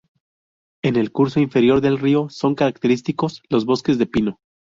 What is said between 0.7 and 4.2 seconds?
En el curso inferior del río son característicos los bosques de